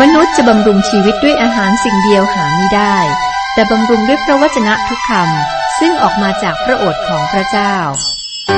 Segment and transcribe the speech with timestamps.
[0.00, 2.96] มนุษย์จะบำรุงชีวิตด้วยอาหารสิ่งเดียวหาไม่ได้
[3.54, 7.74] แต่บำรุงด้วยพระวจนะทุกคำซึ่งออกมาจากพระโอษฐ์ของพระเจ้า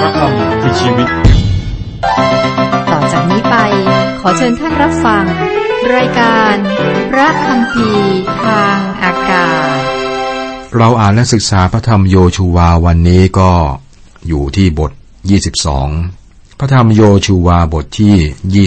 [0.00, 1.08] พระคำคือชีวิต
[2.90, 3.56] ต่อจากนี้ไป
[4.20, 5.24] ขอเชิญท่านรับฟัง
[5.94, 6.54] รายการ
[7.10, 7.90] พระคำพี
[8.44, 9.78] ทางอากาศ
[10.76, 13.52] เราอ่านและศึกษาพระธรรมโยชูวาวันนี้ก็
[14.28, 14.92] อยู่ที่บท
[15.74, 18.66] 22 พระธรรมโยชูวาบทที่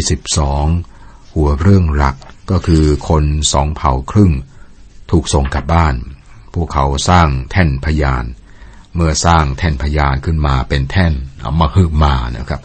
[0.74, 2.16] 22 หัวเรื่องหลัก
[2.52, 4.32] ก็คือคนสองเผ่าครึ่ง
[5.12, 5.96] ถูกส่งกลับบ้าน
[6.54, 8.26] พวกเขาสร้างแท่นพยาน
[8.96, 12.62] เมื่อสร้างแท่นพยานขึ้นมาเป็นแท่นเอามาฮึมานะครับ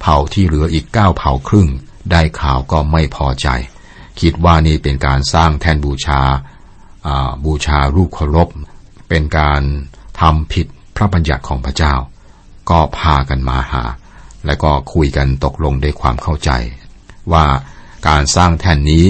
[0.00, 1.68] เผ่าที่เหลืออีกเก้าเผ่าครึ่ง
[2.10, 3.48] ได้ข่าวก็ไม่พอใจ
[4.20, 6.20] คิดว่านี่เป็นการสร้างแท่นบูชา
[7.06, 8.48] อ่าบูชารูปเคารพ
[9.08, 9.62] เป็นการ
[10.20, 11.94] ทำผิดพระบัญญัติของพระเจ้า
[12.70, 13.84] ก็พากันมาหา
[14.46, 16.50] และก็คุยกันตกลงด้วยความเข้าใจ
[17.32, 17.44] ว่า
[18.08, 19.04] การสร้างแท่นนี้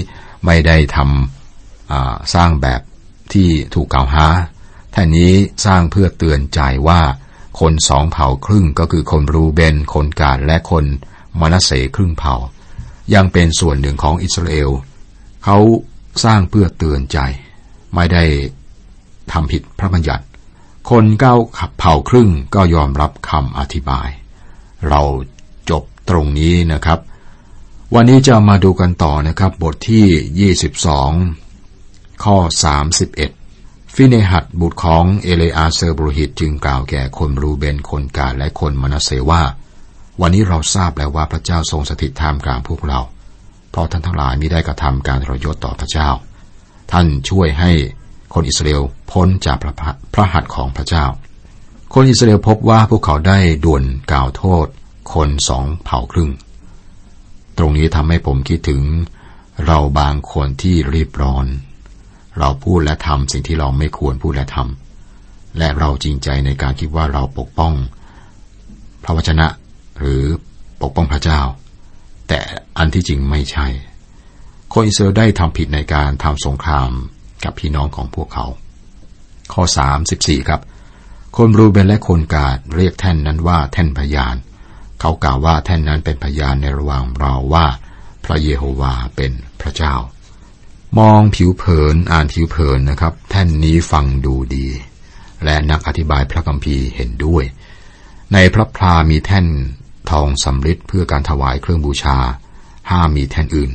[0.46, 2.80] ไม่ได้ทำสร้างแบบ
[3.32, 4.26] ที่ถูกกล่าวหา
[4.92, 5.32] แท่นนี้
[5.66, 7.00] สร้างเพื่อเตือนใจว่า
[7.60, 10.84] คนสองเผ่าครึ่งก็คือคนรูเบน คนกาดและคน
[11.40, 12.34] มนัสเสครึ่งเผ่า
[13.14, 14.70] ยังเป็นส่วนหนึ่งของอิสราเอล
[15.44, 15.58] เขา
[16.24, 17.18] สร้างเพื่อเตือนใจ
[17.94, 18.24] ไม่ได้
[19.32, 20.24] ทำผิดพระบัญญัติ
[20.90, 24.08] คนเก้าขับเผ่าครึ่งก็ยอมรับคำอธิบาย
[24.88, 25.02] เรา
[25.70, 26.98] จบตรงนี้นะครับ
[27.96, 30.50] วันนี้จะมาดูกันต่อนะครับ บทที่
[31.36, 32.36] 22 ข้อ
[33.16, 39.42] 31 ฟิเนหัดบุตรของเอเลอาเซอร์บรูหิตจึงกล่าวแก่คนรูเบนคนกาดและคนมนาเสว่า
[40.20, 43.00] วันนี้เราทราบแล้วว่าพระเจ้าทรงสถิตท่ามกลางพวกเรา
[43.70, 46.08] เพราะท่านทั้งหลายมิได้กระทำการทรยศต่อพระเจ้า
[46.92, 47.70] ท่านช่วยให้
[48.34, 49.74] คนอิสราเอลพ้นจากพระ
[50.14, 51.04] พระหัตถ์ของพระเจ้า
[51.94, 53.82] คนอิสราเอลพบว่าพวกเขาได้ด่วน
[54.12, 54.66] กล่าวโทษ
[55.14, 56.32] คนสองเผ่าครึ่ง
[57.58, 58.82] ตรงนี้ทำให้ผมคิดถึง
[59.66, 61.46] เราบางคนที่รีบร้อน
[62.38, 67.72] เราพูดและทำสิ่งที่เราไม่ควรพูดและทำและเราจริงใจในการคิดว่าเราปกป้อง
[69.04, 69.46] พระวจนะ
[69.98, 70.22] หรือ
[70.82, 71.40] ปกป้องพระเจ้า
[72.28, 72.40] แต่
[72.78, 73.66] อันที่จริงไม่ใช่
[74.72, 76.90] คนอิสราเอลได้ทำผิดในการทำสงคราม
[77.44, 78.46] กับพี่น้องของพวกเขา
[79.52, 79.62] ข้อ
[80.06, 80.60] 34 ครับ
[81.36, 87.66] คนรูเบนและคนกาดเรียกแท่นนั้นว่าแท่นพยานเขากล่าวว่าแท่นนั้นเป็นพยานในระหว่างเราว่า
[88.24, 89.94] พระเยโฮวาเป็นพระเจ้า
[90.98, 94.66] มองผิวเผินอ่านผิวเผินนะครับ แท่นนี้ฟังดูดี
[95.44, 97.44] และนักอธิบายพระคัมภีร์เห็นด้วย
[98.32, 99.46] ในพระพลามีแท่น
[100.10, 102.18] ทองสำริดเพื่อการถวายเครื่องบูชา
[102.90, 103.70] ห้ามมีแท่นอื่น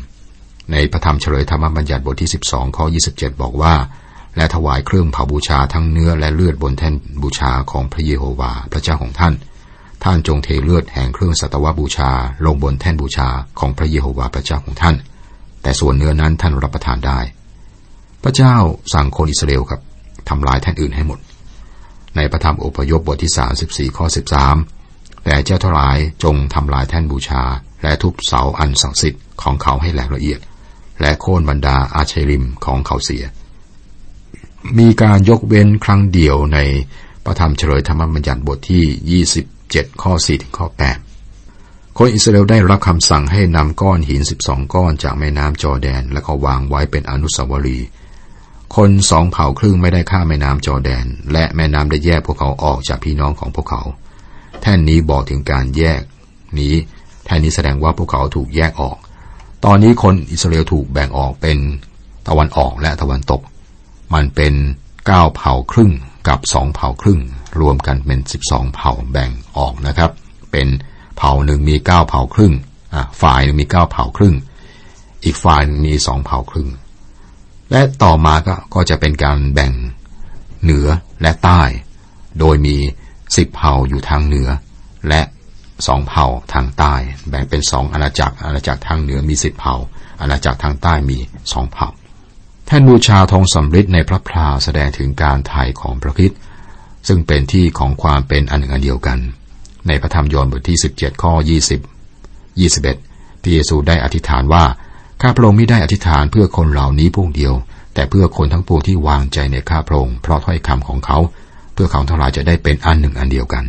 [0.71, 3.75] ในพระธรรมเฉลยธรรมบัญญัติบทที่ 12ข้อ27 บอกว่า
[4.35, 9.33] และถวายเครื่องเผาบูชาทั้งเนื้อและเลือดบนแท่นบูชาของพระเยโฮวา พระเจ้าของท่าน
[10.03, 12.11] ท่านจงเทเลือดแห่งเครื่องสัตวบูชา
[12.45, 14.95] ลงบนแท่นบูชาของพระเยโฮวาห์พระเจ้าของท่าน
[15.61, 17.19] แต่ส่วนเนื้อนั้นท่านรับประทานได้
[18.23, 18.55] พระเจ้า
[18.93, 19.81] สั่งคนอิสราเอลครับ
[20.29, 21.19] ทำลายแท่นอื่นให้หมด
[22.15, 24.05] ในพระธรรมอพยพบทที่34ข้อ
[24.65, 27.43] 13แต่เจ้าทลายจงทำลายแท่นบูชา
[27.83, 30.39] และทุบเสาอันศักดิ์สิทธิ์ของเขาให้แหลกละเอียด
[31.01, 33.23] และโค่นบรรดาอาชัยริมของเขาเสีย
[34.79, 36.59] มีการยกเว้นครั้งเดียวใน
[37.25, 38.83] พระธรรมเฉลยธรรมบัญญัติบทที่
[39.75, 40.67] 7 ข้อ 4 ถึงข้อ
[41.33, 47.87] 8 คนอิสราเอลได้รับคำสั่งให้นำก้อนหิน 12 ก้อนจากแม่น้ำจอแดน และก็วางไว้เป็นอนุสาวรีย์
[48.75, 53.81] คนสองเผ่าครึ่งไม่ได้ข้ามแม่น้ำจอแดน และแม่น้ำได้แยกพวกเขาออกจากพี่น้องของพวกเขา
[54.61, 56.01] แท่นนี้บอกถึงการแยก
[56.59, 56.73] นี้
[57.25, 58.97] แท่นนี้แสดงว่าพวกเขาถูกแยกออก
[59.65, 61.57] ตอนนี้คนอิสราเอลถูกแบ่งออกเป็น
[62.27, 63.41] ตะวันออกและตะวันตก
[64.13, 64.53] มันเป็น
[65.07, 65.91] เก้าเผ่าครึ่ง
[66.27, 67.19] กับสองเผ่าครึ่ง
[67.59, 70.11] รวมกันเป็นสิบสองเผ่าแบ่งออกนะครับ
[70.51, 70.67] เป็น
[71.17, 72.53] เผ่าหนึ่งมีเก้าเผ่าครึ่ง
[73.21, 74.35] ฝ่ายหนึ่งมีเก้าเผ่าครึ่ง
[75.23, 76.69] อีกฝ่ายหนึ่งมีสองเผ่าครึ่ง
[77.71, 79.71] และต่อมาก็ก็จะเป็นการแบ่ง
[80.63, 80.87] เหนือ
[81.21, 81.61] และใต้
[82.39, 82.75] โดยมี
[83.35, 84.49] สิบเผ่าอยู่ทางเหนือ
[85.09, 85.21] และ
[85.87, 86.93] สองเผ่าทางใต้
[87.29, 89.75] แบ่งเป็นสองอาณาจักรอาณาจักรทางเหนือมีสิบเผ่า
[90.21, 91.17] อาณาจักรทางใต้มี
[91.53, 91.87] สองเผ่า
[92.65, 96.39] แท่นบูชาทองสำริดในพระพลาแสดงถึงการไถ่ของพระคริสต์
[97.07, 99.17] ซึ่งเป็นที่ของความเป็นอันหนึ่งอันเดียวกัน
[99.87, 101.33] ในพระธรรมยอห์นบทที่ 17 ข้อ
[102.17, 104.63] 20 21 พระเยซูได้อธิษฐานว่า
[105.21, 107.53] ข้าพระองค์ไม่ได้อธิษฐานเพื่อคนเหล่านี้พวกเดียว
[107.93, 111.17] แต่เพื่อคนทั้งปวงที่วางใจในข้าพระองค์เพราะถ้อยคำของเขา
[111.73, 113.63] เพื่อเขาทั้งหลายจะได้เป็นอันหนึ่งอันเดียวกัน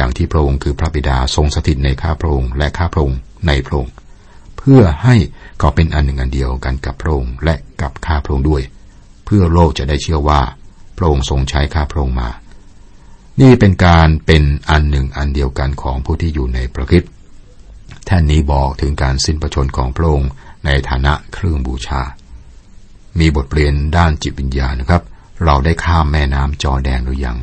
[0.00, 3.92] ดังที่พระองค์คือพระบิดาทรงสถิตในข้าพระองค์และข้าพระองค์ในพระองค์
[4.58, 5.16] เพื่อให้
[5.58, 8.62] เขาเป็นอันหนึ่งอันเดียวกันกับพระองค์และกับข้าพระองค์ด้วย
[9.24, 10.40] เพื่อโลกจะได้เชื่อว่า
[10.98, 12.28] พระองค์ทรงใช้ข้าพระองค์มา
[13.40, 17.12] นี่เป็นการเป็นอันหนึ่งอันเดียวกันของผู้ที่อยู่ในพระคริสต์
[18.06, 20.30] แท่านนี้บอกถึงการสิ้นประชนของพระองค์
[20.66, 22.02] ในฐานะเครื่องบูชา
[23.18, 25.02] มีบทเรียนด้านจิตวิญญาณนะครับ
[25.44, 27.38] เราได้ข้ามแม่น้ำจอแดนหรือยัง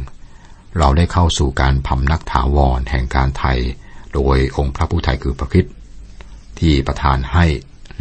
[0.77, 3.59] เราได้เข้าสู่การพำนักถาวรแห่งการไทย
[4.13, 5.65] โดยองค์พระผู้ไทยคือพระคิด
[6.59, 7.45] ที่ประทานให้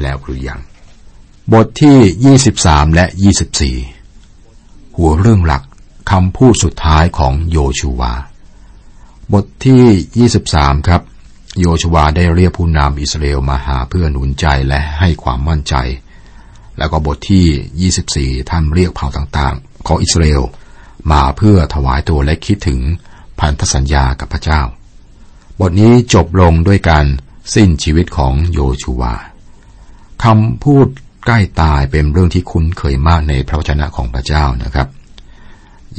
[0.02, 0.60] แล้วหรือยัง
[1.52, 3.06] บทที่ 23 และ
[4.20, 5.62] 24 หัวเรื่องหลัก
[6.10, 8.12] คำพูดสุดท้ายของโยชูวา
[9.32, 11.02] บทที่ 23 ครับ
[11.60, 15.74] โยชูวาได้เรียกผู้นำอิสราเอลมาหาเพื่อหนุนใจและให้ความมั่นใจ
[16.78, 20.42] แล้วก็บทที่ 24 ท่านเรียกเผ่าต่างๆ ของอิสราเอล
[21.12, 22.80] มาเพื่อถวายตัวและคิดถึง
[23.40, 24.60] พันธสัญญากับพระเจ้า
[25.60, 27.06] บทนี้จบลงด้วยการ
[27.54, 29.14] สิ้นชีวิตของโยชูวา
[30.24, 30.86] คำพูด
[31.24, 34.88] ใกล้ตายเป็นเรื่องที่คุ้นเคยมากในพระวจนะของพระเจ้านะครับ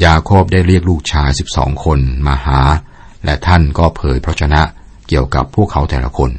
[0.04, 2.62] ยาโคบได้เรียกลูกชายสิบสองคนมาหา
[3.26, 4.62] และท่านก็เผยพระวจนะ
[5.08, 6.32] เกี่ยวกับพวกเขาแต่ละคน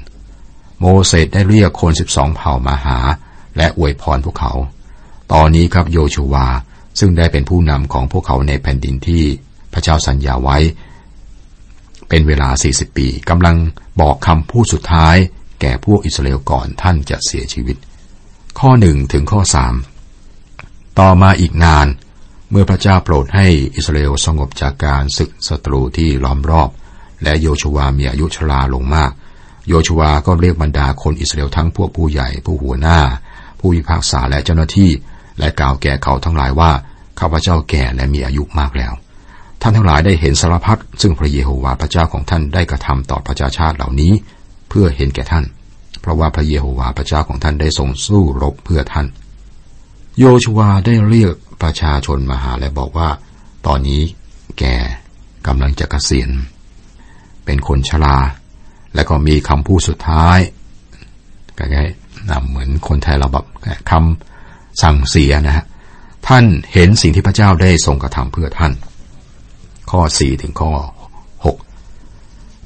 [0.81, 2.99] โมเสสได้เรียกคนสิบสองเผ่ามาหา
[3.57, 4.53] และอวยพรพวกเขา
[5.33, 6.47] ตอนนี้ครับโยชูวา
[6.99, 9.23] ซึ่งได้เป็นผู้นำของพวกเขาในแผ่นดินที่
[9.73, 10.59] พระเจ้าสัญญาไว้
[12.09, 13.57] เป็นเวลา 40 ปีกำลัง
[14.01, 15.17] บอกคำพูดสุดท้าย
[15.61, 17.77] แก่พวกอิสราเอลก่อนท่านจะเสียชีวิต
[18.59, 19.75] ข้อหนึ่งถึงข้อสาม
[20.99, 21.87] ต่อมาอีกนาน
[22.51, 26.71] เมื่อพระเจ้าโปรดให้อิสราเอลสงบจากการศึกศัตรูที่ล้อมรอบ
[27.23, 29.11] และโยชวามีอายุชราลงมาก
[29.69, 32.99] โยชวาก็เรียกบรรดาคนอิสราเอลทั้งพวกผู้ใหญ่ผู้หัวหน้า
[33.59, 34.91] ผู้พิพากษาและเจ้าหน้าที่
[35.39, 36.71] และกล่าวแก่เขาทั้งหลายว่า
[37.21, 38.93] ข้าพเจ้าแก่และมีอายุมากแล้ว
[39.61, 44.13] ท่านทั้งหลายได้เห็นสารพัดซึ่งพระเยโฮวาห์พระเจ้าของท่านได้กระทำต่อประชาชาติเหล่านี้
[44.69, 45.45] เพื่อเห็นแก่ท่าน
[46.01, 49.07] เพราะว่าพระเยโฮวาห์พระเจ้าของท่านได้ทรงสู้รบเพื่อท่าน
[50.19, 53.09] โยชูวาได้เรียก ประชาชนมาหาและบอกว่า
[53.67, 54.03] ตอนนี้
[54.59, 54.65] แก
[55.47, 56.31] กำลังจะกะเกษียณ
[57.45, 58.19] เป็นคนชรา
[58.95, 60.39] และก็มีคำพูดสุดท้าย
[61.57, 63.47] ใกล้ๆเหมือนคนไทยเราแบบ
[63.91, 65.65] คำสั่งเสียนะฮะ
[66.29, 68.73] ท่านเห็นสิ่งที่พระเจ้าได้ทรงกระทำเพื่อท่าน
[69.91, 70.73] ข้อสี่ถึงข้อ
[71.45, 71.57] หก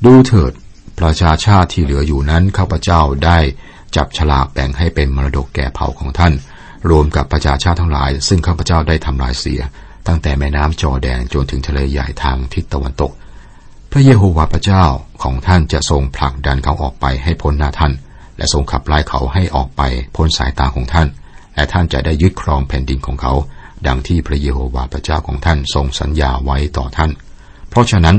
[0.04, 0.52] ดูเถิด
[1.00, 3.38] ประชาชาติที่เหลืออยู่นั้นข้าพเจ้าได้
[3.96, 6.32] จับฉลากแบ่งให้เป็นมรดกแก่เผ่าของท่าน
[6.90, 9.60] รวมกับประชาชาติทั้งหลาย ซึ่งข้าพเจ้าได้ทำลายเสีย
[10.06, 13.12] ตั้งแต่แม่น้ำจอแดนจนถึงทะเลใหญ่ทางทิศตะวันตก
[13.92, 14.84] พระเยโฮวาห์พระเจ้า
[15.22, 17.92] ของท่านจะทรงผลักดันเขาออกไปให้พ้นหน้าท่าน
[18.36, 19.82] และทรงขับไล่เขาให้ออกไป
[20.16, 21.08] พ้นสายตาของท่าน
[21.54, 23.34] และท่านจะได้ยึดครองแผ่นดินของเขา
[23.86, 27.10] ดังที่พระเยโฮวาห์พระเจ้าของท่านทรงสัญญาไว้ต่อท่าน
[27.70, 28.16] เพราะฉะนั้น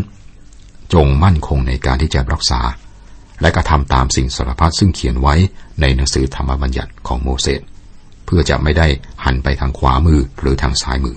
[0.93, 2.61] จงมั่นคงในการที่จะรักษา
[3.41, 5.35] และกระทำตามสิ่งสารพัดซึ่งเขียนไว้
[5.81, 7.61] ในหนังสือธรรมบัญญัติของโมเสส
[8.25, 8.87] เพื่อจะไม่ได้
[9.23, 11.15] หันไปทางขวามือหรือทางซ้ายมือ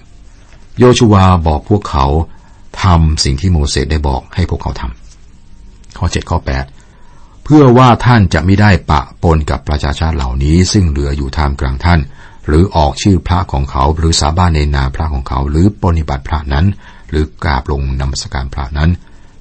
[0.79, 2.07] โยชูวาบอกพวกเขา
[2.83, 6.39] ทำสิ่งที่โมเสสได้บอกให้พวกเขาทำข้อ7ข้อ
[6.93, 12.01] 8 เพื่อว่าท่านจะไม่ได้ปะปนกับประชาชาติเหล่านี้ ซึ่งเหลืออยู่ท่ามกลางท่าน
[12.47, 16.67] หรือออกชื่อพระของเขาหรือสาบานในนามพระของเขา หรือปฏิบัติพระนั้น
[17.11, 18.91] หรือกราบลงนมัสการพระนั้น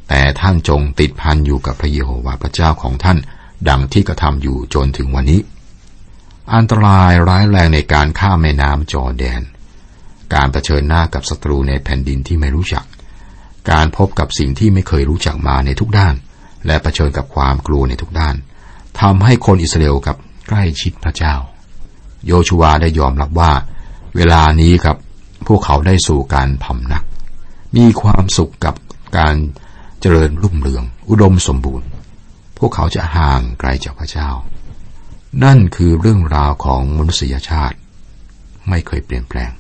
[0.10, 3.18] แต่ท่านจงติดพันอยู่กับพระเยโฮวาห์พระเจ้าของท่าน
[3.70, 5.40] ดังที่กระทำอยู่จนถึงวันนี้
[6.56, 9.42] อันตรายร้ายแรงในการข้ามแม่น้ำจอแดน
[10.34, 12.86] การรเผชิญหน้ากับศัตรูในแผ่นดินที่ไม่รู้จัก
[13.72, 16.16] การพบกับสิ่งที่ไม่เคยรู้จักมาในทุกด้าน
[16.66, 18.36] และะเผชิญกับความกลัวในทุกด้าน
[19.02, 20.18] ทำให้คนอิสราเอลกับ
[20.48, 21.36] ใกล้ชิดพระเจ้า
[22.26, 23.52] โยชูวาได้ยอมรับว่า
[24.16, 24.98] เวลานี้ครับ
[25.48, 27.04] พวกเขาได้สู่การพำนัก
[27.76, 28.76] มีความสุขกับ
[29.18, 29.36] การ
[30.02, 31.88] เจริญรุ่งเรือง อุดมสมบูรณ์
[32.58, 34.30] พวกเขาจะห่างไกลจากพระเจ้า
[35.44, 37.78] นั่นคือเรื่องราวของมนุษยชาติ
[38.70, 39.52] ไม่เคยเปลี่ยนแปลง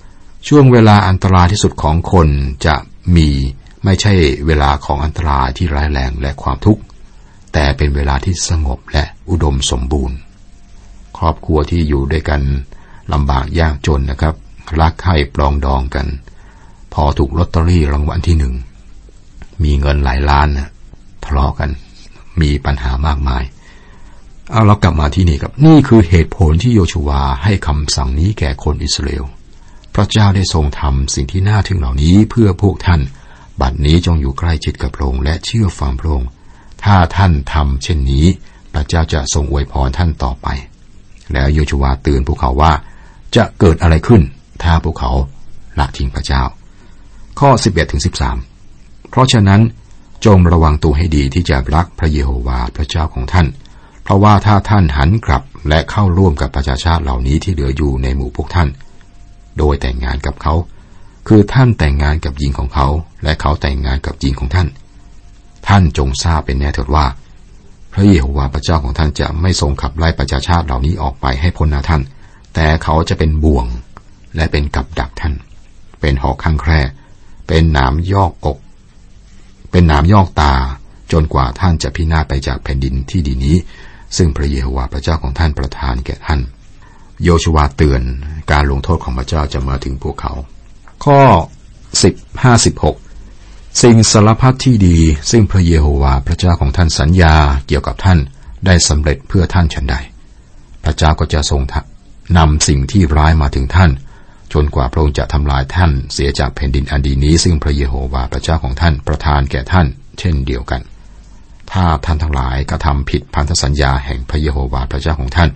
[0.48, 2.28] ช่วงเวลาอันตรายที่สุดของคน
[2.66, 2.76] จะ
[3.16, 3.30] มี
[3.84, 4.14] ไม่ใช่
[4.48, 6.82] เวลาของอันตรายที่ร้ายแรงและความทุกข์
[7.54, 10.18] แต่เป็นเวลาที่สงบและอุดมสมบูรณ์
[11.18, 12.42] ครอบครัวที่อยู่ด้วยกัน
[13.14, 14.36] ลำบากยากจนนะครับ
[14.80, 16.08] รักใคร่ปลองดองกัน
[16.94, 18.54] พอถูกลอตเตอรี่รางวัลที่หนึ่ง
[19.64, 20.70] มีเงินหลายล้านนะ
[21.24, 21.70] ทะเลาะกัน
[22.42, 23.44] มีปัญหามากมาย
[24.52, 29.26] เอาเรากลับมาที่นี่ครับ นี่คือเหตุผลที่โยชูวาให้คำสั่งนี้แก่คนอิสราเอล
[29.96, 33.02] พระเจ้าได้ทรงทำสิ่งที่น่าทึ่งเหล่านี้เพื่อพวกท่าน
[33.62, 36.30] บัดนี้จงอยู่ใกล้ชิดกับพระองค์และเชื่อฟังพระองค์
[36.84, 38.26] ถ้าท่านทำเช่นนี้
[38.74, 40.48] พระเจ้าจะทรงอวยพรท่านต่อไป
[41.34, 42.74] แล้วโยชูวาเตือนพวกเขาว่า
[43.36, 44.22] จะเกิดอะไรขึ้น
[44.64, 45.12] ถ้าพวกเขา
[45.80, 46.44] ละทิ้งพระเจ้า
[47.40, 48.02] ข้อ 11ถึง
[48.56, 49.62] 13 เพราะฉะนั้น
[50.26, 53.48] จงระวังตัวให้ดีที่จะรักพระเยโฮวาห์พระเจ้าของท่าน
[54.08, 58.70] เพราะว่าถ้าท่านหันกลับและเข้าร่วมกับประชาชาติเหล่านี้ที่เหลืออยู่ในหมู่พวกท่าน
[59.58, 60.54] โดยแต่งงานกับเขา
[61.28, 62.88] คือท่านแต่งงานกับหญิงของเขา
[63.24, 64.68] และเขาแต่งงานกับหญิงของท่าน
[65.68, 67.06] ท่านจงทราบเป็นแน่เถิดว่า
[67.94, 72.02] พระเยโฮวาห์พระเจ้าของท่านจะไม่ทรงขับไล่ประชาชาติเหล่านี้ออกไปให้พ้นหน้าท่าน
[72.56, 73.66] แต่เขาจะเป็นบ่วง
[74.36, 75.34] และเป็นกับดักท่าน
[76.02, 76.80] เป็นหอกข้างแคร่
[77.48, 78.58] เป็นหนามยอกอก
[79.72, 80.54] เป็นหนามยอกตา
[81.12, 83.56] จนกว่าท่านจะพินาศไปจากแผ่นดินที่ดีนี้
[84.18, 86.42] ซึ่งพระเยโฮวาห์พระเจ้าของท่านประทานแก่ท่าน
[87.24, 88.02] โยชวาเตือน
[88.52, 90.34] การลงโทษของพระเจ้าจะมาถึงพวกเขา
[91.06, 91.20] ข้อ
[92.04, 92.96] สิบห้าสิบหก
[93.82, 94.98] สิ่งสารพัดที่ดี
[95.32, 97.36] ซึ่งพระเยโฮวาห์พระเจ้าของท่านสัญญา
[97.68, 98.20] เกี่ยวกับท่าน
[98.66, 99.96] ได้สำเร็จเพื่อท่านฉันใด
[100.84, 101.62] พระเจ้าก็จะทรง
[102.38, 103.92] นำสิ่งที่ร้ายมาถึงท่าน
[104.54, 109.88] จนกว่าพระองค์จะทำลายท่านเสียจากแผ่นดินอันดีนี้ ซึ่งพระเยโฮวาห์พระเจ้าของท่านประทานแก่ท่าน
[110.20, 110.82] เช่นเดียวกัน
[111.72, 115.50] ถ้าท่านทั้งหลายกระทำผิดพันธสัญญาแห่งพระเยโฮวาห์พระเจ้าของท่าน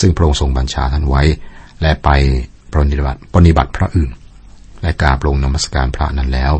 [0.00, 1.22] ซึ่งพระองค์ทรงบัญชาท่านไว้
[1.82, 2.08] และไป
[2.72, 4.10] ปฏิบัติปฏิบัติพระอื่น
[4.82, 6.52] และกราบลงนมัสการพระนั้นแล้ว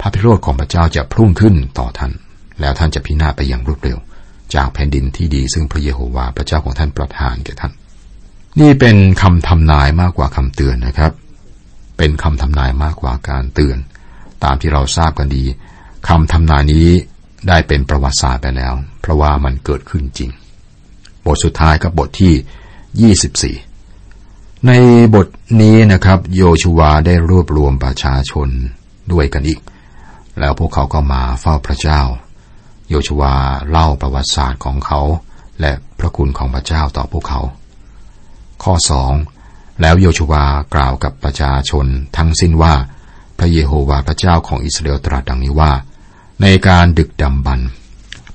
[0.00, 2.12] พระพิโรธของพระเจ้าจะพุ่งขึ้นต่อท่าน
[2.60, 3.98] แล้วท่านจะพินาศไปอย่างรวดเร็ว
[4.54, 7.72] จากแผ่นดินที่ดีซึ่งพระเยโฮวาห์พระเจ้าของท่านประทานแก่ท่าน
[8.60, 11.12] นี่เป็นคำทำนายมากกว่าคำเตือนนะครับ
[11.98, 13.78] เป็นคำทำนายมากกว่าการเตือน
[14.44, 15.44] ตามที่เราทราบกันดี
[16.08, 16.88] คำทำนายนี้
[17.48, 20.30] ได้เป็นประวัติศาสตร์ไปแล้ว เพราะว่ามันเกิดขึ้นจริง
[21.26, 24.72] บทสุดท้ายกับบทที่ 24 ใน
[25.14, 25.26] บท
[25.60, 28.48] นี้นะครับ โยชูวาได้รวบรวมประชาชน
[29.12, 29.60] ด้วยกันอีก
[30.38, 32.00] แล้วพวกเขาก็มาเฝ้าพระเจ้า
[32.88, 33.34] โยชูวา
[33.70, 35.00] เล่าประวัติศาสตร์ของเขา
[35.60, 37.40] และพระคุณของพระเจ้าต่อพวกเขา
[38.62, 39.12] ข้อสอง
[39.80, 40.44] แล้วโยชูวา
[40.74, 42.74] กล่าวกับประชาชนทั้งสิ้นว่า
[43.38, 45.72] พระเยโฮวาห์พระเจ้าของอิสราเอลตรัสดังนี้ว่า
[46.42, 47.70] ในการดึกดำบรรพ์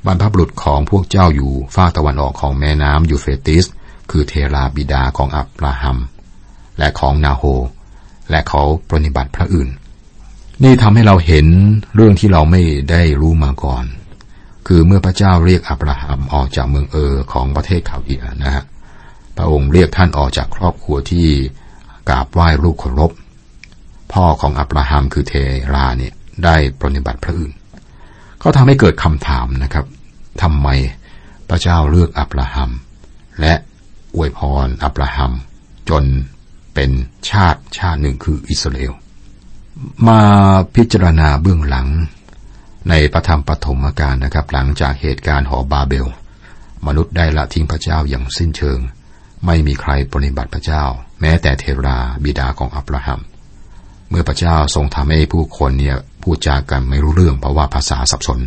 [0.06, 3.66] บรรพบุรุษของพวกเจ้าอยู่ฝ้ากตะวันออกของแม่น้ำยูเฟรติส
[4.12, 5.98] คือเทราบิดาของอับราฮัม
[6.78, 7.44] และของนาโฮ
[8.30, 9.70] และเขาปฏิบัติพระอื่น
[10.64, 11.48] นี่ทำให้เราเห็น
[11.96, 13.86] เรื่องที่เราไม่ได้รู้มาก่อน
[14.68, 18.64] คือเมื่อพระเจ้าเรียกอับราฮัมออกจากเมืองเออของประเทศคาเดียนะฮะ
[19.38, 21.28] พระองค์เรียกท่านออกจากครอบครัวที่
[22.10, 23.12] กราบไหว้รูปเคารพ
[24.14, 25.34] พ่อของอับราฮัมคือเท
[25.74, 27.54] ราเนี่ยได้ปฏิบัติพระอื่น
[28.44, 29.86] ก็ทำให้เกิดคำถามนะครับ
[30.42, 30.68] ทำไม
[31.50, 32.72] พระเจ้าเลือกอับราฮัม
[33.42, 33.54] และ
[34.16, 35.32] อวยพรอับราฮัม
[35.90, 36.04] จน
[36.74, 36.92] เป็น
[37.30, 38.94] ชาติชาติหนึ่งคืออิสราเอล
[40.08, 40.22] มา
[40.76, 41.88] พิจารณาเบื้องหลัง
[42.90, 46.08] ในพระธรรมปฐมกาลนะครับ หลังจากเหตุการณ์หอบาเบล
[46.88, 48.80] มนุษย์ได้ละทิ้งพระเจ้าอย่างสิ้นเชิง
[49.46, 50.84] ไม่มีใครปฏิบัติพระเจ้า
[51.22, 53.20] แม้แต่เทราบิดาของอับราฮัม
[54.10, 58.40] เมื่อพระเจ้าทรงทำให้ผู้คนเนี่ย พูดจากันไม่รู้เรื่องเพราะว่าภาษาสับสน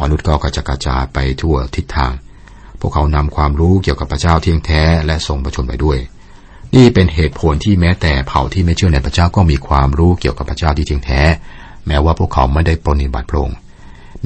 [0.00, 2.12] มนุษย์ก็กระจกระจายไปทั่วทิศทาง
[2.80, 5.98] พวกเขานำความรู้เกี่ยวกับพระเจ้าเที่ยงแท้และทรงประชนไปด้วย
[6.74, 11.20] นี่เป็นเหตุผลที่แม้แต่เผ่าที่ไม่เชื่อในพระเจ้าก็มีความรู้เกี่ยวกับพระเจ้าที่เที่ยงแท้
[11.86, 13.56] แม้ว่าพวกเขาไม่ได้ปฏิบัติพระองค์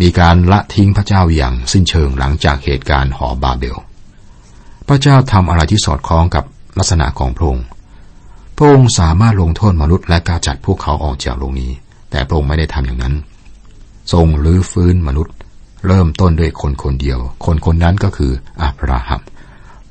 [0.01, 3.79] มีการละทิ้งพระเจ้าอย่างสิ้นเชิงหลังจากเหตุการณ์หอบาเบล
[4.89, 6.45] พระเจ้าทำอะไรที่สอดคล้องกับ
[6.79, 7.67] ลักษณะของพระองค์
[8.57, 11.73] พระองค์สามารถลงโทษมนุษย์และกาจัดพวกเขาออกจากโลกนี้
[12.11, 13.15] แต่พระองค์ไม่ได้ทำอย่างนั้น
[14.13, 15.35] ทรงลื้อฟื้นมนุษย์
[15.87, 19.21] เริ่มต้นด้วยคนคนเดียว คนคนนั้นก็คืออับราฮัม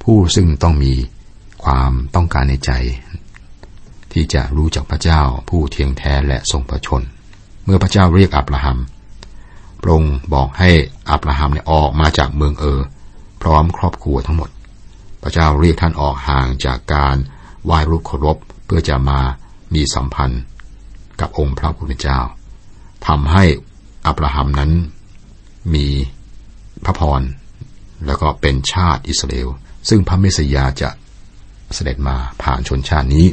[0.04, 0.94] ผู้ซึ่งต้องมี
[1.64, 2.72] ความต้องการในใจ
[4.12, 7.02] ที่จะรู้จักพระเจ้าผู้เที่ยงแท้และทรงพระชน
[7.64, 8.80] เมื่อพระเจ้าเรียกอับราฮัม
[9.82, 10.70] พระองค์บอกให้
[11.12, 12.80] อับราฮัมเนี่ยออกมาจากเมืองเออ
[13.42, 14.50] พร้อมครอบครัวทั้งหมด
[15.24, 17.16] พระเจ้าเรียกท่านออกห่างจากการ
[17.66, 19.20] ไหว้รูปเคารพเพื่อจะมา
[19.74, 20.42] มีสัมพันธ์
[21.22, 22.20] กับองค์พระผู้เป็นเจ้า
[23.08, 23.44] ทำให้
[24.08, 24.72] อับราฮัมนั้น
[25.74, 25.88] มี
[26.86, 27.22] พระพร
[28.06, 29.50] แล้วก็เป็นชาติอิสราเอล
[29.90, 30.90] ซึ่งพระเมสยาจะ
[31.74, 33.28] เสด็จมาผ่านชนชาตินี้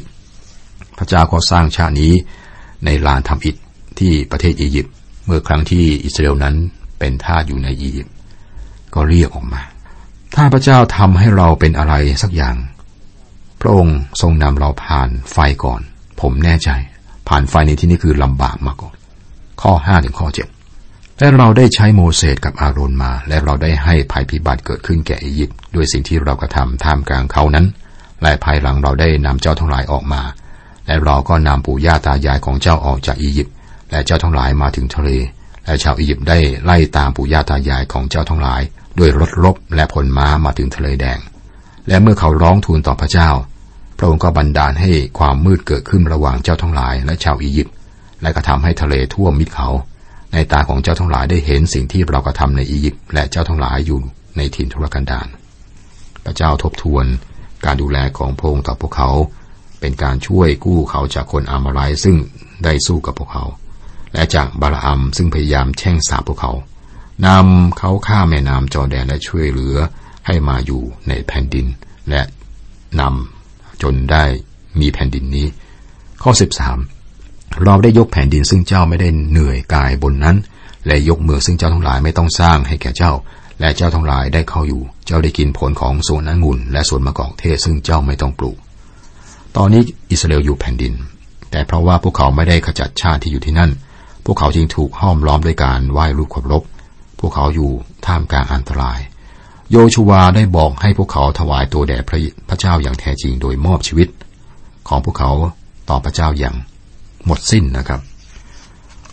[0.99, 2.13] พระเจ้าก็สร้างชาตินี้
[2.85, 3.57] ในลานทำอิฐ
[3.99, 4.95] ที่ประเทศอียิปต์
[5.27, 6.57] เมื่อครั้งที่อิสราเอลนั้น
[6.99, 8.15] เป็นทาสอยู่ในอียิปต์
[8.95, 9.63] ก็เรียกออกมา
[10.35, 12.57] ถ้าพระเจ้าทำให้เราเป็นอะไรสักอย่าง
[13.61, 15.81] พระองค์ทรงนำเราผ่านไฟก่อน
[16.21, 16.71] ผมแน่ใจ
[17.29, 18.95] ผ่านไฟในที่นี้คือลำบากมาก่อน
[19.63, 20.49] ข้อห้าถึงข้อเจ็ด
[21.19, 27.67] และเราได้ใช้โมเสสกับอาโรนมา และเราได้ให้ภัยพิบัติเกิดขึ้นแก่อียิปต์ด้วยสิ่งที่เรากระทำท่ามกลางเขานั้น
[28.23, 30.23] และภายหลังเราได้นำเจ้าทั้งหลายออกมา
[30.87, 33.55] และเราก็นำปู่ย่าตายายของเจ้าออกจากอียิปต์
[33.91, 35.11] และเจ้าทั้งหลายมาถึงทะเล
[35.65, 38.63] และชาวอียิปต์ได้ไล่ตามปู่ย่าตายายของเจ้าทั้งหลาย
[38.99, 41.19] ด้วยรถรบและผลม้ามาถึงทะเลแดง
[41.89, 43.31] และเมื่อเขาร้องทูลต่อพระเจ้า
[43.97, 47.75] พระองค์ก็บันดาลให้ความมืดเกิดขึ้นระหว่างเจ้าทั้งหลายและชาวอียิปต์
[48.23, 49.69] และกระทำให้ทะเลท่วมมิดเขา
[50.33, 53.99] ในตาของเจ้าทั้งหลายได้เห็นสิ่งที่เรากระทำในอียิปต์และเจ้าทั้งหลายอยู่
[54.37, 55.29] ในถิ่นทุรกันดาร
[56.25, 57.05] พระเจ้าทบทวน
[57.65, 59.11] การดูแลของพระองค์ต่อพวกเขา
[59.81, 62.17] เป็นการช่วยกู้เขาจากคนอามาไรซึ่ง
[62.65, 63.45] ได้สู้กับพวกเขา
[64.13, 66.53] และจากบาลอัมซึ่งพยายามแช่งสาพวกเขา
[67.27, 69.77] นำเขาข้ามแม่น้ำจอแดนและช่วยเหลือ
[70.27, 71.67] ให้มาอยู่ในแผ่นดิน
[72.11, 72.23] และ
[73.01, 73.36] นำ
[73.83, 74.25] จนได้
[74.81, 75.47] มีแผ่นดินนี้
[76.23, 76.33] ข้อ
[76.97, 80.37] 13 เราได้ยกแผ่นดินซึ่งเจ้าไม่ได้เหนื่อยกายบนนั้น
[80.87, 83.13] และยกเมืองซึ่งเจ้าทั้งหลายไม่ต้องสร้างให้แก่เจ้า
[83.61, 88.59] และเจ้าทั้งหลายได้เข้าอยู่ เจ้าได้กินผลของสวนองุ่นและสวนมะกอกเทศซึ่งเจ้าไม่ต้องปลูก
[89.57, 90.95] ตอนนี้อิสราเอลอยู่แผ่นดิน
[91.51, 93.71] แต่เพราะว่าพวกเขาไม่ได้ขจัดชาติที่อยู่ที่นั่น
[94.25, 96.63] พวกเขาจึงถูกห้อมล้อมด้วยการไหว้รูปเคารพ
[97.21, 97.71] พวกเขาอยู่
[98.07, 98.99] ท่ามกลางอันตราย
[99.71, 102.19] โยชูวาได้บอกให้พวกเขาถวายตัวแด่พระ
[102.49, 104.09] พระเจ้าอย่างแท้จริงโดยมอบชีวิต
[104.89, 105.33] ของพวกเขา
[105.89, 106.57] ต่อพระเจ้าอย่าง
[107.27, 108.01] หมดสิ้นนะครับ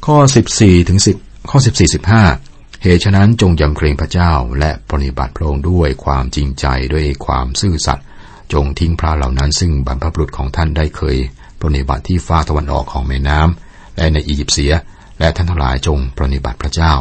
[0.05, 0.17] ข้อ
[0.53, 1.93] 14ถึง10ข้อ 14
[2.33, 8.05] 15 เหตุฉะนั้นจงยำเกรงพระเจ้าและปฏิบัติพระองค์ด้วยความจริงใจด้วยความซื่อสัตย์
[8.53, 11.17] จงทิ้งพระเหล่านั้นซึ่งบรรพบุรุษของท่านได้เคย
[11.61, 14.73] ปฏิบัติที่ฟ้าตะวันออกของแม่น้ำและในอียิปต์เสีย
[15.19, 16.93] และท่านทั้งหลายจงปฏิบัติพระเจ้า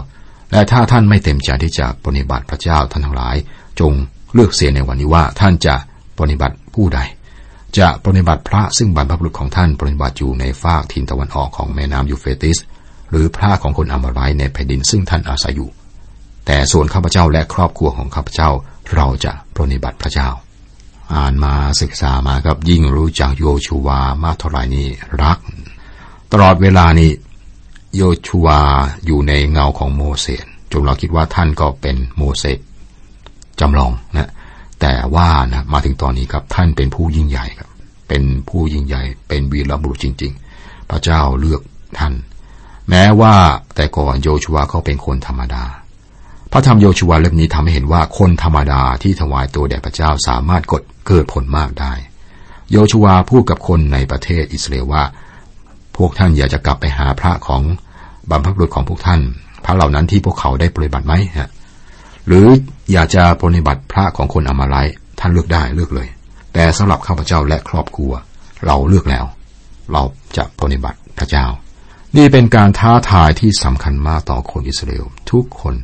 [0.53, 3.37] และถ้าท่านไม่เต็มใจที่จะปฏิบัติพระเจ้าท่านทั้งหลาย
[3.81, 3.93] จง
[4.35, 5.75] เลือกเสียในวันนี้ว่าท่านจะ
[6.19, 7.01] ปฏิบัติผู้ใด
[7.79, 12.59] จะปฏิบัติพระซึ่งบรรพบุรุษของท่านปฏิบัติอยู่ในฟากทินตะวันออกของแม่น้ำยูเฟติส
[13.11, 15.71] หรือพระของคนอามารายในแผ่นดินซึ่งท่านอาศัยอยู่
[16.47, 18.51] แต่ส่วนข้าพเจ้าและครอบครัวของข้าพเจ้า
[18.95, 20.29] เราจะปฏิบัติพระเจ้า
[21.15, 24.87] อ่านมาศึกษามาครับยิ่งรู้จักโยชูวามากเท่าไหร่นี้
[25.23, 25.39] รัก
[26.33, 27.11] ตลอดเวลานี้
[27.97, 28.49] โยชัว
[29.07, 32.59] อยู่ในเงาของโมเสสจนเราคิดว่าท่านก็เป็นโมเสส
[33.61, 34.31] จำลองนะ
[34.81, 37.69] แต่ว่านะมาถึงตอนนี้ครับท่านเป็นผู้ยิ่งใหญ่ครับ
[38.09, 41.63] เป็นผู้ยิ่งใหญ่ เป็นวีรบุรุษจริง ๆ พระเจ้าเลือก
[41.99, 42.15] ท่าน
[42.91, 43.35] แม้ว่า
[43.75, 45.65] แต่ก่อนโยชัวเขาเป็นคนธรรมดา
[46.53, 51.93] พระธรรมโยชัวเล่มนี้ทำให้เห็นว่าคนธรรมดาที่ถวายตัวแด่พระเจ้าสามารถกดเกิดผลมากได้
[52.71, 55.03] โยชัวพูดกับคนในประเทศอิสราเอลว่า
[56.05, 57.63] วกท่านอยากจะกลับไปหาพระของ
[58.31, 59.21] บรรพบุรุษของพวกท่าน
[59.65, 61.51] พระเหล่านั้นที่พวกเขาได้ปฏิบัติไหมฮะ
[62.27, 62.47] หรือ
[62.93, 64.77] อยากจะปฏิบัติพระของคนอมาไล
[65.21, 66.09] ท่านเลือกได้เลือกเลย
[66.53, 68.13] แต่สำหรับข้าพเจ้าและครอบครัว
[68.67, 69.25] เราเลือกแล้ว
[69.93, 70.03] เรา
[70.37, 71.47] จะปฏิบัติพระเจ้า
[72.17, 75.75] นี่เป็นการท้าทายที่สำคัญมากต่อคนอิสราเอลทุกคน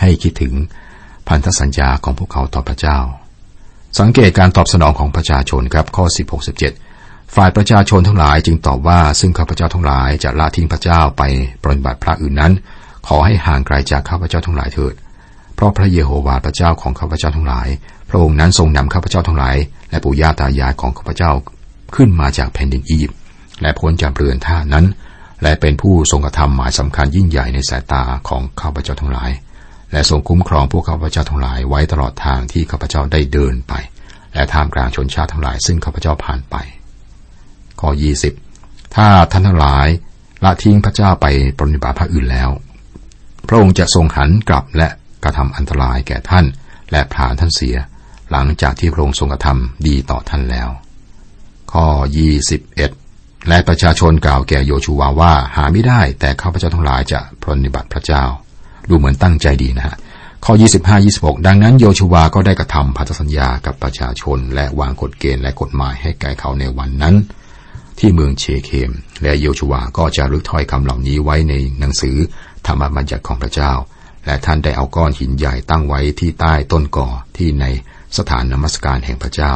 [0.00, 0.52] ให้คิดถึง
[1.28, 2.98] พันธสัญญาของพวกเขาต่อพระเจ้า
[3.98, 6.89] สังเกตการตอบสนองของประชาชนครับข้อ 16 17
[7.36, 11.22] ฝ่ายประชาชนทั้งหลายจึงตอบว่า ซึ่งข้าพเจ้าทั้งหลายจะละทิ้งพระเจ้าไป
[11.62, 12.52] ปฏิบัติพระอื่นนั้น
[13.06, 14.94] ขอให้ห่างไกลจากข้าพเจ้าทั้งหลายเถิด
[15.54, 17.68] เพราะพระเยโฮวาห์พระเจ้าของข้าพเจ้าทั้งหลาย
[18.08, 19.56] พระองค์นั้นทรงนำข้าพเจ้าทั้งหลาย
[19.90, 21.30] และปู่ย่าตายายของข้าพเจ้า
[21.96, 23.18] ขึ้นมาจากแผ่นดินอียิปต์
[23.62, 24.86] และพ้นจากเรือนท่านั้น
[25.42, 29.30] และเป็นผู้ทรงกระทำหมายสำคัญยิ่งใหญ่ในสายตาของข้าพเจ้าทั้งหลาย
[29.92, 33.72] และทรงคุ้มครองพวกข้าพเจ้าทั้งหลายไว้ตลอดทางที่ข้าพเจ้าได้เดินไป
[34.34, 36.56] และท่ามกลางชนชาติทั้งหลาย ซึ่งข้าพเจ้าผ่านไป
[37.80, 37.90] ข้อ
[38.40, 39.88] 20 ถ้าท่านทั้งหลาย
[40.44, 41.26] ละทิ้งพระเจ้าไป
[41.58, 42.50] ปฏิบัติพระอื่นแล้ว
[43.48, 44.88] พระองค์จะทรงหันกลับและ
[45.24, 46.44] กระทำอันตรายแก่ท่าน
[46.90, 47.76] และผ่านท่านเสีย
[48.30, 50.68] หลังจากที่พระองค์ทรงกระทำดีต่อท่านแล้ว
[51.72, 51.86] ข้อ
[52.66, 58.24] 21 และประชาชนกล่าวแก่โยชูวาว่าหาไม่ได้แต่ข้าพเจ้าทั้งหลายจะปฏิบัติพระเจ้า
[58.88, 59.96] ดูเหมือนตั้งใจดีนะฮะ
[60.44, 60.52] ข้อ
[61.00, 67.14] 25-26 ดังนั้นโยชูวาก็ได้กระทำพันธสัญญากับประชาชน และวางกฎเกณฑ์และกฎหมายให้แก่เขาในวันนั้น
[68.02, 68.90] ที่เมืองเชเคม
[69.22, 72.16] และโยชวาก็จะรึกถ้อยคำเหล่านี้ไว้ในหนังสือ
[72.66, 73.72] ธรรมบัญญัติของพระเจ้า
[74.26, 77.64] และท่านได้เอาก้อนหินใหญ่ตั้งไว้ที่ใต้ต้นก่อที่ใน
[78.16, 79.54] สถานนมัสการแห่งพระเจ้า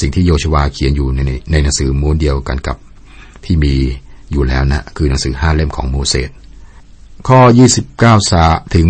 [0.00, 2.76] สิ่งที่โยชวาเขียนอยู่ในในหนังสือมูลเดียวกันกับ
[3.44, 3.74] ที่มี
[4.32, 6.30] อยู่แล้วนะคือหนังสือห้าเล่มของโมเสส
[7.28, 7.40] ข้อ
[7.84, 8.44] 29สา
[8.76, 8.88] ถึง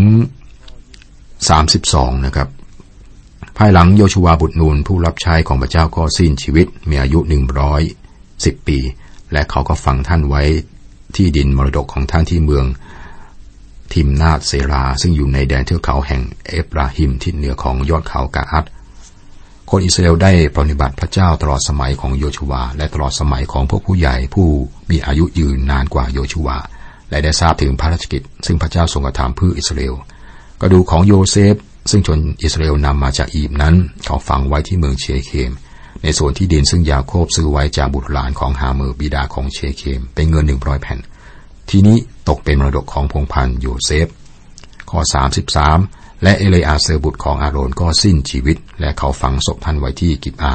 [1.28, 2.48] 32 นะครับ
[3.56, 7.82] ภายหลังโยชวาบุตรนูนผู้รับใช้ของพระเจ้าก็สิ้นชีวิต มีอายุหนึ่งร้อย
[8.44, 8.78] สิบปี
[9.32, 10.42] และเขาก็ฝังท่านไว้
[11.16, 12.66] ที่ดินมรดกของท่านที่เมือง
[13.92, 18.64] ทิมนาตเซรา ซึ่งอยู่ในแดนเทือกเขาแห่งเอฟราฮิมที่เหนือของยอดเขากาอัด
[19.70, 24.48] คนอิสราเอลได้ปฏิบัติพระเจ้าตลอดสมัยของโยชูวา และตลอดสมัยของพวกผู้ใหญ่ผู้
[24.90, 26.58] มีอายุยืนนานกว่าโยชูวา
[27.10, 29.94] และได้ทราบถึงพระราชกิจ ซึ่งพระเจ้าทรงกระทำเพื่ออิสราเอล
[30.60, 31.54] กระดูกของโยเซฟ
[31.90, 33.74] ซึ่งชนอิสราเอลนำมาจากอียิปต์นั้น
[34.04, 35.52] เขาฝังไว้ที่เมืองเชเคม
[36.02, 40.98] ในส่วนที่ดินซึ่งยาโคบซื้อไว้จากบุตรหลานของฮาเมอร์บิดาของเชเคม เป็นเงินหนึ่งร้อยแผ่น
[41.70, 41.96] ที่นี้
[42.28, 44.06] ตกเป็นมรดกของพงศ์พันธุ์โยเซฟ
[44.90, 45.00] ข้อ
[45.62, 50.54] 33 และเอเลอาเซอร์บุตรของอาโรนก็สิ้นชีวิต และเขาฝังศพท่านไว้ที่กิบอา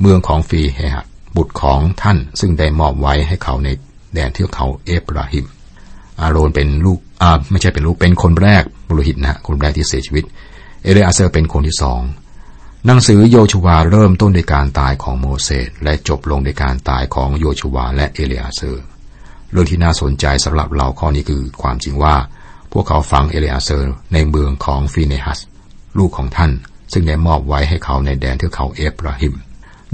[0.00, 3.68] เมืองของฟีเนหัสบุตรของท่านซึ่งได้มอบไว้ให้เขาใน
[4.14, 5.46] แดนเทือกเขาเอฟราฮิม
[6.20, 10.24] อาโรนเป็นลูกอ่าไม่ใช่เป็นลูกเป็นคนแรกปุโรหิตนะคนแรกที่เสียชีวิต
[10.82, 12.00] เอเลอาเซอร์เป็นคนที่สอง
[12.88, 18.84] หนังสือโยชูวาเริ่มต้นด้วยการตายของโมเสสและจบลงด้วยการตายของโยชูวาและเอเลอาเซอร์
[19.52, 22.16] เรื่องที่น่าสนใจสำหรับเราข้อนี้คือความจริงว่า
[22.72, 25.40] พวกเขาฝังเอเลอาเซอร์ในเมืองของฟีเนหัส
[25.98, 26.52] ลูกของท่าน
[26.92, 29.34] ซึ่งได้มอบไว้ให้เขาในแดนเทือกเขาเอฟราฮิม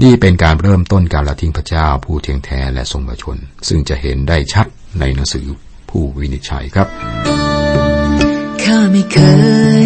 [0.01, 4.67] นี่เป็นการเริ่มต้นการละทิ้งพระเจ้าผู้เที่ยงแท้และทรงพระชนม์ ซึ่งจะเห็นได้ชัด
[4.99, 5.45] ในหนังสือ
[5.89, 7.52] ผู้วินิจฉัยครับ
[8.73, 9.19] ข้ไม่เค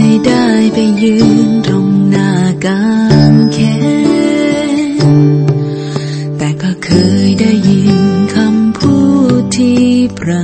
[0.02, 2.32] ยได้ไปยืนตรงหน้า
[2.65, 2.84] กา
[3.32, 3.58] งแข
[5.02, 5.08] น
[6.38, 6.89] แต่ก็เค
[7.26, 8.00] ยได้ยิน
[8.34, 8.95] คำพู
[9.39, 9.84] ดที่
[10.19, 10.43] ประ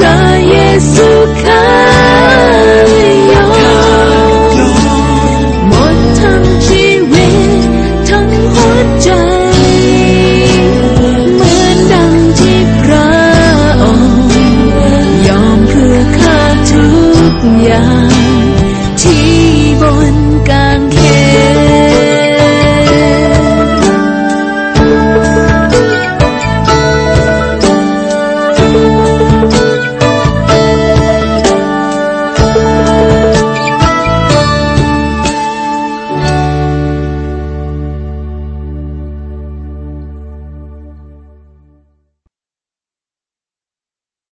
[0.00, 1.03] 那也算